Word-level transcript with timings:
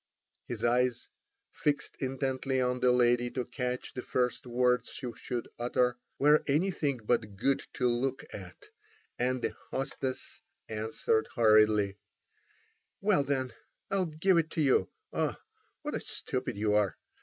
His 0.47 0.63
eyes, 0.63 1.09
fixed 1.51 1.95
intently 1.99 2.59
on 2.59 2.79
the 2.79 2.91
lady 2.91 3.29
to 3.29 3.45
catch 3.45 3.93
the 3.93 4.01
first 4.01 4.47
word 4.47 4.83
she 4.87 5.11
should 5.15 5.47
utter, 5.59 5.95
were 6.17 6.43
anything 6.47 7.01
but 7.05 7.35
good 7.35 7.59
to 7.73 7.87
look 7.87 8.25
at, 8.33 8.69
and 9.19 9.43
the 9.43 9.55
hostess 9.69 10.41
answered 10.67 11.27
hurriedly: 11.35 11.97
"Well, 12.99 13.23
then, 13.23 13.53
I'll 13.91 14.07
give 14.07 14.39
it 14.39 14.49
to 14.57 14.61
you. 14.61 14.89
Ah! 15.13 15.39
what 15.83 15.93
a 15.93 15.99
stupid 16.01 16.57
you 16.57 16.73
are! 16.73 16.97